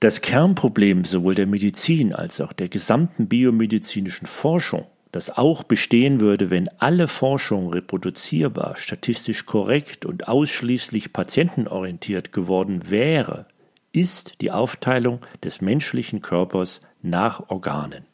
[0.00, 6.50] das Kernproblem sowohl der Medizin als auch der gesamten biomedizinischen Forschung, das auch bestehen würde,
[6.50, 13.46] wenn alle Forschung reproduzierbar, statistisch korrekt und ausschließlich patientenorientiert geworden wäre,
[13.92, 18.04] ist die Aufteilung des menschlichen Körpers nach Organen.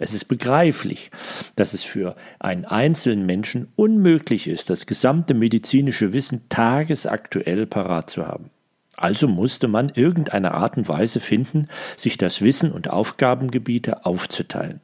[0.00, 1.12] Es ist begreiflich,
[1.54, 8.26] dass es für einen einzelnen Menschen unmöglich ist, das gesamte medizinische Wissen tagesaktuell parat zu
[8.26, 8.50] haben.
[8.96, 14.80] Also musste man irgendeine Art und Weise finden, sich das Wissen und Aufgabengebiete aufzuteilen.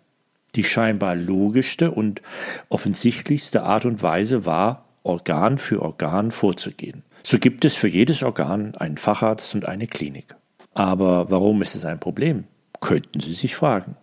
[0.57, 2.23] Die scheinbar logischste und
[2.69, 7.05] offensichtlichste Art und Weise war, Organ für Organ vorzugehen.
[7.23, 10.35] So gibt es für jedes Organ einen Facharzt und eine Klinik.
[10.75, 12.45] Aber warum ist es ein Problem?
[12.81, 13.97] Könnten Sie sich fragen.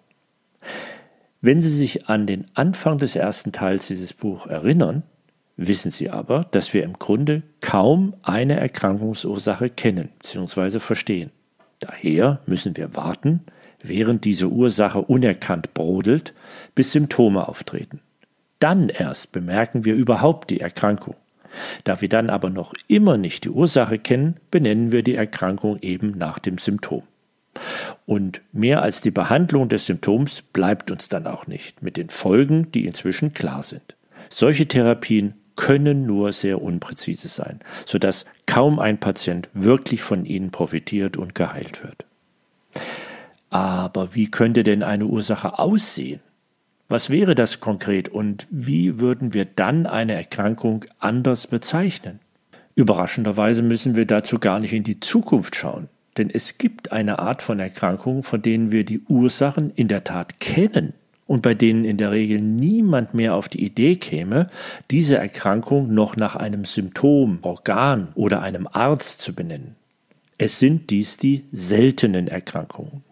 [1.41, 5.03] Wenn Sie sich an den Anfang des ersten Teils dieses Buches erinnern,
[5.57, 10.79] wissen Sie aber, dass wir im Grunde kaum eine Erkrankungsursache kennen bzw.
[10.79, 11.31] verstehen.
[11.79, 13.41] Daher müssen wir warten,
[13.81, 16.33] während diese Ursache unerkannt brodelt,
[16.75, 17.99] bis Symptome auftreten.
[18.59, 21.15] Dann erst bemerken wir überhaupt die Erkrankung.
[21.83, 26.11] Da wir dann aber noch immer nicht die Ursache kennen, benennen wir die Erkrankung eben
[26.17, 27.03] nach dem Symptom.
[28.05, 32.71] Und mehr als die Behandlung des Symptoms bleibt uns dann auch nicht, mit den Folgen,
[32.71, 33.95] die inzwischen klar sind.
[34.29, 41.17] Solche Therapien können nur sehr unpräzise sein, sodass kaum ein Patient wirklich von ihnen profitiert
[41.17, 42.05] und geheilt wird.
[43.49, 46.21] Aber wie könnte denn eine Ursache aussehen?
[46.87, 52.19] Was wäre das konkret und wie würden wir dann eine Erkrankung anders bezeichnen?
[52.75, 57.41] Überraschenderweise müssen wir dazu gar nicht in die Zukunft schauen, denn es gibt eine Art
[57.41, 60.93] von Erkrankungen, von denen wir die Ursachen in der Tat kennen
[61.27, 64.49] und bei denen in der Regel niemand mehr auf die Idee käme,
[64.89, 69.75] diese Erkrankung noch nach einem Symptom, Organ oder einem Arzt zu benennen.
[70.39, 73.03] Es sind dies die seltenen Erkrankungen.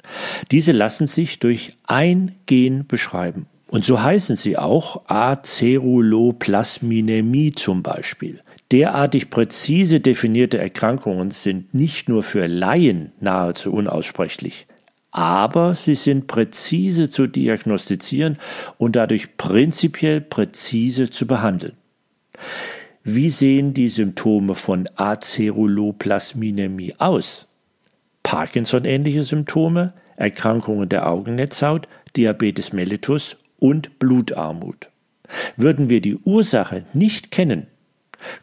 [0.51, 3.47] Diese lassen sich durch ein Gen beschreiben.
[3.67, 8.41] Und so heißen sie auch Aceruloplasminemie zum Beispiel.
[8.71, 14.67] Derartig präzise definierte Erkrankungen sind nicht nur für Laien nahezu unaussprechlich
[15.15, 18.37] aber sie sind präzise zu diagnostizieren
[18.77, 21.77] und dadurch prinzipiell präzise zu behandeln.
[23.05, 27.47] Wie sehen die Symptome von Aceruloplasminemie aus?
[28.23, 31.87] Parkinson-ähnliche Symptome, Erkrankungen der Augennetzhaut,
[32.17, 34.89] Diabetes mellitus und Blutarmut.
[35.55, 37.67] Würden wir die Ursache nicht kennen,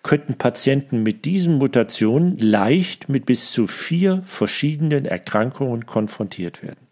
[0.03, 6.83] könnten Patienten mit diesen Mutationen leicht mit bis zu vier verschiedenen Erkrankungen konfrontiert werden.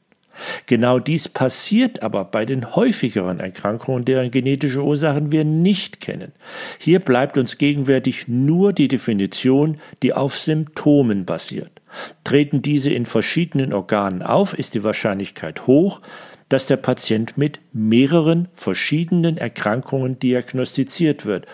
[0.66, 6.32] Genau dies passiert aber bei den häufigeren Erkrankungen, deren genetische Ursachen wir nicht kennen.
[6.78, 11.82] Hier bleibt uns gegenwärtig nur die Definition, die auf Symptomen basiert.
[12.24, 16.00] Treten diese in verschiedenen Organen auf, ist die Wahrscheinlichkeit hoch,
[16.48, 21.46] dass der Patient mit mehreren verschiedenen Erkrankungen diagnostiziert wird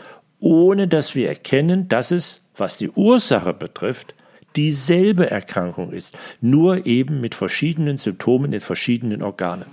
[0.46, 4.14] ohne dass wir erkennen, dass es, was die Ursache betrifft,
[4.54, 9.66] dieselbe Erkrankung ist, nur eben mit verschiedenen Symptomen in verschiedenen Organen.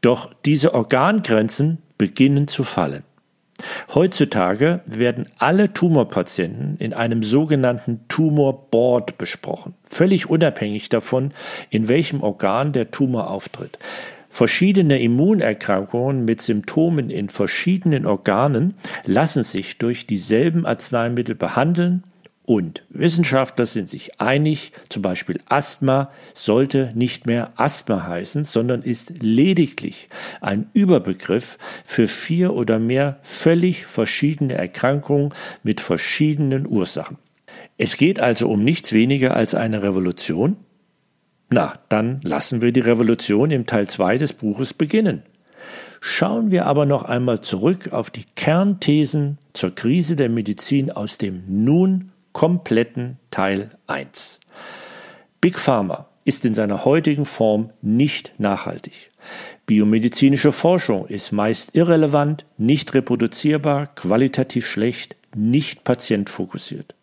[0.00, 3.04] Doch diese Organgrenzen beginnen zu fallen.
[3.94, 11.32] Heutzutage werden alle Tumorpatienten in einem sogenannten Tumorboard besprochen, völlig unabhängig davon,
[11.68, 13.78] in welchem Organ der Tumor auftritt.
[14.34, 18.74] Verschiedene Immunerkrankungen mit Symptomen in verschiedenen Organen
[19.04, 22.02] lassen sich durch dieselben Arzneimittel behandeln
[22.44, 29.22] und Wissenschaftler sind sich einig, zum Beispiel Asthma sollte nicht mehr Asthma heißen, sondern ist
[29.22, 30.08] lediglich
[30.40, 35.32] ein Überbegriff für vier oder mehr völlig verschiedene Erkrankungen
[35.62, 37.18] mit verschiedenen Ursachen.
[37.78, 40.56] Es geht also um nichts weniger als eine Revolution,
[41.54, 45.22] na, dann lassen wir die Revolution im Teil 2 des Buches beginnen.
[46.00, 51.44] Schauen wir aber noch einmal zurück auf die Kernthesen zur Krise der Medizin aus dem
[51.46, 54.40] nun kompletten Teil 1.
[55.40, 59.12] Big Pharma ist in seiner heutigen Form nicht nachhaltig.
[59.64, 66.94] Biomedizinische Forschung ist meist irrelevant, nicht reproduzierbar, qualitativ schlecht, nicht patientfokussiert.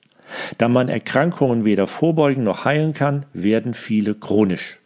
[0.57, 4.79] Da man Erkrankungen weder vorbeugen noch heilen kann, werden viele chronisch.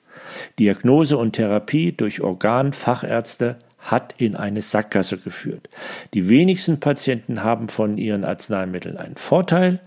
[0.60, 5.70] Diagnose und Therapie durch Organfachärzte hat in eine Sackgasse geführt.
[6.14, 9.80] Die wenigsten Patienten haben von ihren Arzneimitteln einen Vorteil.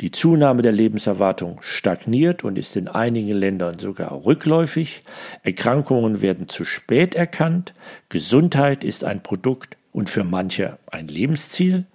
[0.00, 5.02] Die Zunahme der Lebenserwartung stagniert und ist in einigen Ländern sogar rückläufig.
[5.42, 7.72] Erkrankungen werden zu spät erkannt.
[8.10, 11.86] Gesundheit ist ein Produkt und für manche ein Lebensziel.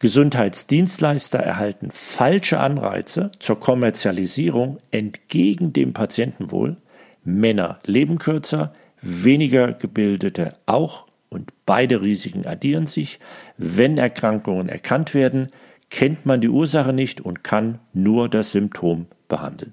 [0.00, 6.76] Gesundheitsdienstleister erhalten falsche Anreize zur Kommerzialisierung entgegen dem Patientenwohl.
[7.24, 13.18] Männer leben kürzer, weniger Gebildete auch und beide Risiken addieren sich.
[13.56, 15.48] Wenn Erkrankungen erkannt werden,
[15.88, 19.72] kennt man die Ursache nicht und kann nur das Symptom behandeln.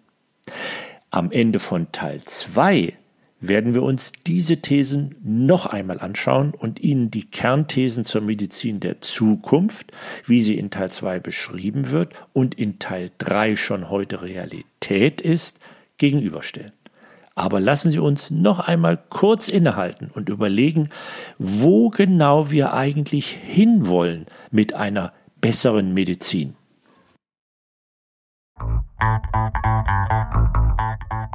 [1.11, 2.93] Am Ende von Teil 2
[3.39, 9.01] werden wir uns diese Thesen noch einmal anschauen und Ihnen die Kernthesen zur Medizin der
[9.01, 9.91] Zukunft,
[10.25, 15.59] wie sie in Teil 2 beschrieben wird und in Teil 3 schon heute Realität ist,
[15.97, 16.73] gegenüberstellen.
[17.35, 20.89] Aber lassen Sie uns noch einmal kurz innehalten und überlegen,
[21.37, 25.11] wo genau wir eigentlich hinwollen mit einer
[25.41, 26.55] besseren Medizin.